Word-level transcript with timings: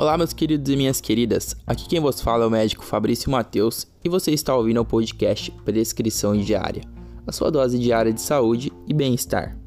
Olá, 0.00 0.16
meus 0.16 0.32
queridos 0.32 0.72
e 0.72 0.76
minhas 0.76 1.00
queridas. 1.00 1.56
Aqui 1.66 1.88
quem 1.88 1.98
vos 1.98 2.20
fala 2.20 2.44
é 2.44 2.46
o 2.46 2.50
médico 2.50 2.84
Fabrício 2.84 3.32
Mateus 3.32 3.84
e 4.04 4.08
você 4.08 4.30
está 4.30 4.54
ouvindo 4.54 4.80
o 4.80 4.84
podcast 4.84 5.50
Prescrição 5.64 6.36
Diária, 6.36 6.84
a 7.26 7.32
sua 7.32 7.50
dose 7.50 7.76
diária 7.80 8.12
de 8.12 8.20
saúde 8.20 8.70
e 8.86 8.94
bem-estar. 8.94 9.58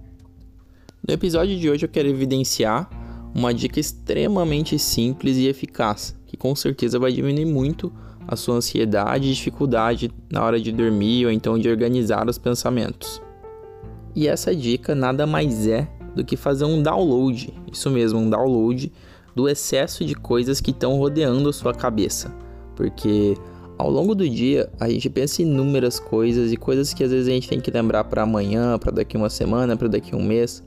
No 1.06 1.14
episódio 1.14 1.60
de 1.60 1.70
hoje 1.70 1.84
eu 1.84 1.90
quero 1.90 2.08
evidenciar 2.08 2.90
uma 3.36 3.54
dica 3.54 3.78
extremamente 3.78 4.80
simples 4.80 5.36
e 5.36 5.48
eficaz, 5.48 6.16
que 6.26 6.38
com 6.38 6.56
certeza 6.56 6.98
vai 6.98 7.12
diminuir 7.12 7.44
muito 7.44 7.92
a 8.26 8.38
sua 8.38 8.56
ansiedade 8.56 9.28
e 9.28 9.34
dificuldade 9.34 10.10
na 10.32 10.46
hora 10.46 10.62
de 10.62 10.72
dormir 10.72 11.26
ou 11.26 11.32
então 11.34 11.60
de 11.60 11.68
organizar 11.68 12.30
os 12.30 12.38
pensamentos. 12.38 13.22
E 14.16 14.30
essa 14.30 14.56
dica 14.56 14.96
nada 14.96 15.28
mais 15.28 15.68
é 15.68 15.90
do 16.16 16.24
que 16.24 16.38
fazer 16.38 16.64
um 16.64 16.82
download, 16.82 17.54
isso 17.70 17.90
mesmo, 17.90 18.18
um 18.18 18.30
download 18.30 18.90
do 19.36 19.48
excesso 19.48 20.06
de 20.06 20.16
coisas 20.16 20.60
que 20.60 20.72
estão 20.72 20.98
rodeando 20.98 21.50
a 21.50 21.54
sua 21.54 21.74
cabeça. 21.74 22.34
Porque 22.76 23.36
ao 23.78 23.90
longo 23.90 24.14
do 24.14 24.30
dia 24.30 24.70
a 24.80 24.90
gente 24.90 25.10
pensa 25.10 25.42
em 25.42 25.46
inúmeras 25.46 26.00
coisas 26.00 26.52
e 26.52 26.58
coisas 26.58 26.94
que 26.94 27.04
às 27.04 27.12
vezes 27.12 27.28
a 27.28 27.32
gente 27.32 27.50
tem 27.50 27.60
que 27.60 27.72
lembrar 27.72 28.04
para 28.06 28.24
amanhã, 28.24 28.78
para 28.78 28.92
daqui 28.92 29.18
uma 29.18 29.30
semana, 29.30 29.76
para 29.76 29.88
daqui 29.88 30.16
um 30.16 30.24
mês, 30.24 30.64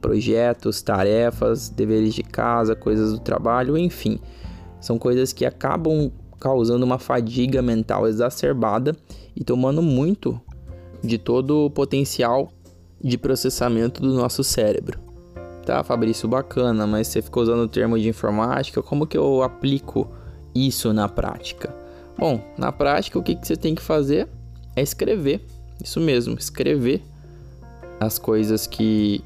projetos, 0.00 0.82
tarefas, 0.82 1.68
deveres 1.68 2.14
de 2.14 2.22
casa, 2.22 2.74
coisas 2.74 3.12
do 3.12 3.18
trabalho, 3.18 3.76
enfim. 3.76 4.18
São 4.80 4.98
coisas 4.98 5.32
que 5.32 5.44
acabam 5.44 6.10
causando 6.38 6.84
uma 6.84 6.98
fadiga 6.98 7.60
mental 7.60 8.08
exacerbada 8.08 8.96
e 9.36 9.44
tomando 9.44 9.82
muito 9.82 10.40
de 11.02 11.18
todo 11.18 11.66
o 11.66 11.70
potencial 11.70 12.50
de 13.02 13.16
processamento 13.16 14.00
do 14.02 14.14
nosso 14.14 14.42
cérebro. 14.42 15.09
Tá, 15.64 15.84
Fabrício, 15.84 16.28
bacana, 16.28 16.86
mas 16.86 17.08
você 17.08 17.20
ficou 17.20 17.42
usando 17.42 17.60
o 17.60 17.68
termo 17.68 17.98
de 17.98 18.08
informática, 18.08 18.82
como 18.82 19.06
que 19.06 19.16
eu 19.16 19.42
aplico 19.42 20.10
isso 20.54 20.92
na 20.92 21.08
prática? 21.08 21.74
Bom, 22.18 22.40
na 22.56 22.72
prática 22.72 23.18
o 23.18 23.22
que, 23.22 23.34
que 23.34 23.46
você 23.46 23.56
tem 23.56 23.74
que 23.74 23.82
fazer 23.82 24.28
é 24.74 24.82
escrever, 24.82 25.44
isso 25.82 26.00
mesmo, 26.00 26.36
escrever 26.38 27.02
as 28.00 28.18
coisas 28.18 28.66
que, 28.66 29.22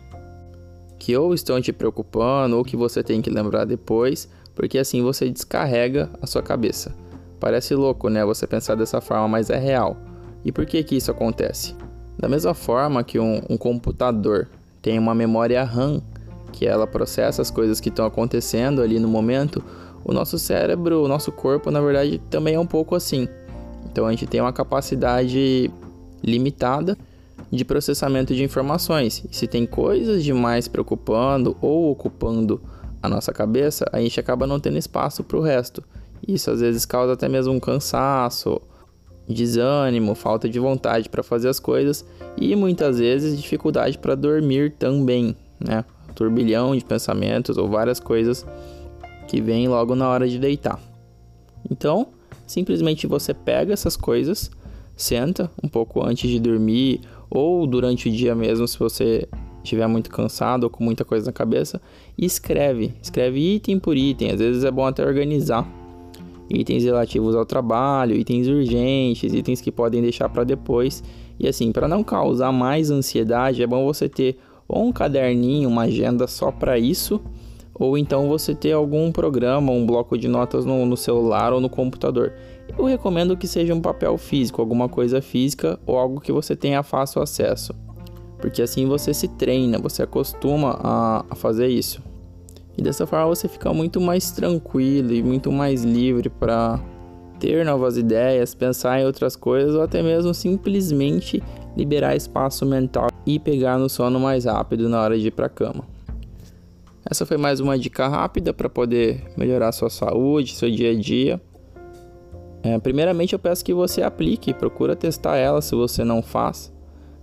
que 0.99 1.17
ou 1.17 1.33
estão 1.33 1.61
te 1.61 1.73
preocupando 1.73 2.57
ou 2.57 2.65
que 2.65 2.77
você 2.77 3.03
tem 3.03 3.23
que 3.23 3.31
lembrar 3.31 3.65
depois, 3.65 4.29
porque 4.55 4.79
assim 4.79 5.03
você 5.03 5.31
descarrega 5.31 6.11
a 6.21 6.27
sua 6.27 6.43
cabeça. 6.43 6.95
Parece 7.39 7.75
louco, 7.75 8.09
né, 8.09 8.25
você 8.25 8.47
pensar 8.47 8.75
dessa 8.75 9.01
forma, 9.01 9.29
mas 9.29 9.51
é 9.51 9.59
real. 9.59 9.97
E 10.45 10.51
por 10.51 10.67
que 10.67 10.83
que 10.83 10.97
isso 10.97 11.11
acontece? 11.11 11.75
Da 12.19 12.29
mesma 12.29 12.55
forma 12.55 13.05
que 13.05 13.19
um, 13.19 13.43
um 13.49 13.57
computador 13.57 14.49
tem 14.81 14.99
uma 14.99 15.15
memória 15.15 15.63
RAM, 15.65 16.03
que 16.55 16.65
ela 16.65 16.87
processa 16.87 17.43
as 17.43 17.51
coisas 17.51 17.81
que 17.81 17.89
estão 17.89 18.07
acontecendo 18.07 18.81
ali 18.81 19.01
no 19.01 19.09
momento, 19.09 19.63
o 20.05 20.13
nosso 20.13 20.39
cérebro, 20.39 21.03
o 21.03 21.09
nosso 21.09 21.33
corpo, 21.33 21.69
na 21.69 21.81
verdade, 21.81 22.23
também 22.31 22.55
é 22.55 22.61
um 22.61 22.67
pouco 22.67 22.95
assim. 22.95 23.29
Então 23.91 24.07
a 24.07 24.11
gente 24.11 24.25
tem 24.27 24.41
uma 24.41 24.53
capacidade 24.53 25.69
limitada 26.23 26.97
de 27.51 27.65
processamento 27.65 28.35
de 28.35 28.45
informações. 28.45 29.25
E 29.29 29.35
se 29.35 29.49
tem 29.49 29.67
coisas 29.67 30.23
demais 30.23 30.69
preocupando 30.69 31.57
ou 31.61 31.91
ocupando 31.91 32.63
a 33.03 33.09
nossa 33.09 33.33
cabeça, 33.33 33.85
a 33.93 34.01
gente 34.01 34.21
acaba 34.21 34.47
não 34.47 34.61
tendo 34.61 34.79
espaço 34.79 35.25
para 35.25 35.37
o 35.37 35.43
resto. 35.43 35.83
Isso 36.27 36.53
às 36.53 36.61
vezes 36.61 36.87
causa 36.87 37.15
até 37.15 37.29
mesmo 37.29 37.53
um 37.53 37.61
cansaço 37.61 38.61
desânimo, 39.29 40.15
falta 40.15 40.49
de 40.49 40.61
vontade 40.61 41.09
para 41.09 41.23
fazer 41.23 41.49
as 41.49 41.59
coisas 41.59 42.05
e 42.37 42.55
muitas 42.55 42.99
vezes 42.99 43.41
dificuldade 43.41 43.99
para 43.99 44.15
dormir 44.15 44.75
também, 44.79 45.37
né? 45.59 45.85
Turbilhão 46.15 46.77
de 46.77 46.85
pensamentos 46.85 47.57
ou 47.57 47.69
várias 47.69 47.99
coisas 47.99 48.47
que 49.27 49.41
vêm 49.41 49.69
logo 49.69 49.95
na 49.95 50.09
hora 50.09 50.29
de 50.29 50.39
deitar. 50.39 50.81
Então, 51.71 52.09
simplesmente 52.47 53.07
você 53.07 53.33
pega 53.33 53.73
essas 53.73 53.97
coisas, 53.97 54.51
senta 54.97 55.51
um 55.63 55.69
pouco 55.69 56.05
antes 56.05 56.31
de 56.31 56.39
dormir 56.39 57.01
ou 57.31 57.67
durante 57.67 58.09
o 58.09 58.13
dia 58.13 58.35
mesmo, 58.35 58.69
se 58.69 58.79
você 58.79 59.27
estiver 59.63 59.87
muito 59.87 60.11
cansado 60.11 60.65
ou 60.65 60.71
com 60.71 60.85
muita 60.85 61.05
coisa 61.05 61.27
na 61.27 61.33
cabeça, 61.33 61.81
e 62.17 62.25
escreve, 62.27 62.95
escreve 63.03 63.57
item 63.57 63.79
por 63.79 63.97
item. 63.97 64.31
Às 64.31 64.39
vezes 64.39 64.63
é 64.63 64.71
bom 64.71 64.87
até 64.87 65.05
organizar 65.05 65.67
itens 66.51 66.85
relativos 66.85 67.35
ao 67.35 67.47
trabalho, 67.47 68.15
itens 68.15 68.47
urgentes, 68.47 69.33
itens 69.33 69.61
que 69.61 69.73
podem 69.73 70.03
deixar 70.03 70.29
para 70.29 70.45
depois. 70.45 71.03
E 71.41 71.49
assim, 71.49 71.73
para 71.73 71.89
não 71.89 72.05
causar 72.05 72.53
mais 72.53 72.91
ansiedade, 72.91 73.63
é 73.63 73.67
bom 73.67 73.85
você 73.85 74.09
ter 74.09 74.37
ou 74.69 74.85
um 74.87 74.93
caderninho, 74.93 75.69
uma 75.69 75.83
agenda 75.83 76.27
só 76.27 76.51
para 76.51 76.79
isso, 76.79 77.21
ou 77.75 77.99
então 77.99 78.29
você 78.29 78.55
ter 78.55 78.73
algum 78.73 79.11
programa, 79.11 79.73
um 79.73 79.85
bloco 79.85 80.17
de 80.17 80.29
notas 80.29 80.65
no, 80.65 80.87
no, 80.87 80.97
celular 80.97 81.53
ou 81.53 81.61
no 81.61 81.69
computador. 81.69 82.33
Eu 82.79 82.85
recomendo 82.85 83.37
que 83.37 83.49
seja 83.49 83.75
um 83.75 83.81
papel 83.81 84.17
físico, 84.17 84.61
alguma 84.61 84.89
coisa 84.89 85.21
física 85.21 85.79
ou 85.87 85.99
algo 85.99 86.21
que 86.21 86.33
você 86.33 86.55
tenha 86.55 86.83
fácil 86.83 87.21
acesso, 87.21 87.75
porque 88.39 88.63
assim 88.63 88.87
você 88.87 89.13
se 89.13 89.29
treina, 89.29 89.79
você 89.79 90.03
acostuma 90.03 90.79
a, 90.83 91.25
a 91.31 91.35
fazer 91.35 91.69
isso. 91.69 92.03
E 92.77 92.83
dessa 92.83 93.07
forma 93.07 93.27
você 93.27 93.49
fica 93.49 93.73
muito 93.73 94.01
mais 94.01 94.31
tranquilo 94.31 95.13
e 95.13 95.23
muito 95.23 95.53
mais 95.53 95.85
livre 95.85 96.29
para 96.29 96.81
ter 97.39 97.65
novas 97.65 97.97
ideias, 97.97 98.55
pensar 98.55 99.01
em 99.01 99.05
outras 99.05 99.37
coisas 99.37 99.75
ou 99.75 99.83
até 99.83 100.03
mesmo 100.03 100.33
simplesmente 100.33 101.43
liberar 101.77 102.15
espaço 102.17 102.65
mental 102.65 103.09
e 103.27 103.39
pegar 103.39 103.79
no 103.79 103.89
sono 103.89 104.21
mais 104.21 104.45
rápido 104.45 104.89
na 104.89 105.01
hora 105.01 105.19
de 105.19 105.29
ir 105.29 105.31
para 105.31 105.47
a 105.47 105.51
cama. 105.51 105.85
Essa 107.11 107.27
foi 107.27 107.37
mais 107.37 107.61
uma 107.61 107.79
dica 107.79 108.09
rápida 108.09 108.55
para 108.55 108.69
poder 108.69 109.23
melhorar 109.37 109.73
sua 109.73 109.91
saúde, 109.91 110.55
seu 110.55 110.71
dia 110.71 110.91
a 110.91 110.95
dia. 110.95 111.41
É, 112.63 112.79
primeiramente 112.79 113.35
eu 113.35 113.39
peço 113.39 113.63
que 113.63 113.75
você 113.75 114.03
aplique, 114.03 114.55
procura 114.55 114.97
testar 114.97 115.37
ela 115.37 115.61
se 115.61 115.75
você 115.75 116.03
não 116.03 116.23
faz. 116.23 116.73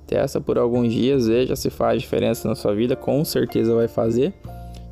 Testa 0.06 0.40
por 0.40 0.60
alguns 0.60 0.94
dias, 0.94 1.28
veja 1.28 1.56
se 1.56 1.70
faz 1.70 2.02
diferença 2.02 2.48
na 2.48 2.54
sua 2.54 2.76
vida, 2.76 2.96
com 2.96 3.26
certeza 3.26 3.74
vai 3.74 3.88
fazer. 3.88 4.34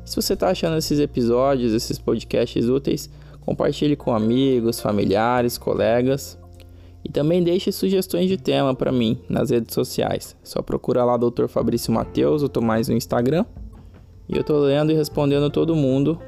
Se 0.04 0.16
você 0.16 0.32
está 0.32 0.48
achando 0.48 0.76
esses 0.76 0.98
episódios, 0.98 1.72
esses 1.72 1.98
podcasts 1.98 2.68
úteis, 2.68 3.08
compartilhe 3.42 3.94
com 3.94 4.12
amigos, 4.12 4.80
familiares, 4.80 5.56
colegas. 5.56 6.39
E 7.04 7.08
também 7.08 7.42
deixe 7.42 7.72
sugestões 7.72 8.28
de 8.28 8.36
tema 8.36 8.74
para 8.74 8.92
mim 8.92 9.18
nas 9.28 9.50
redes 9.50 9.74
sociais. 9.74 10.36
Só 10.42 10.60
procura 10.60 11.04
lá 11.04 11.16
Dr. 11.16 11.46
Fabrício 11.48 11.92
Mateus, 11.92 12.42
eu 12.42 12.48
tô 12.48 12.60
mais 12.60 12.88
no 12.88 12.94
Instagram. 12.94 13.44
E 14.28 14.36
eu 14.36 14.44
tô 14.44 14.58
lendo 14.58 14.92
e 14.92 14.94
respondendo 14.94 15.50
todo 15.50 15.74
mundo 15.74 16.20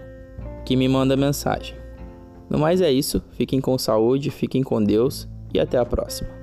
que 0.64 0.74
me 0.74 0.88
manda 0.88 1.16
mensagem. 1.16 1.76
No 2.48 2.58
mais 2.58 2.80
é 2.80 2.90
isso, 2.90 3.22
fiquem 3.32 3.60
com 3.60 3.78
saúde, 3.78 4.30
fiquem 4.30 4.62
com 4.62 4.82
Deus 4.82 5.28
e 5.54 5.60
até 5.60 5.78
a 5.78 5.84
próxima. 5.84 6.41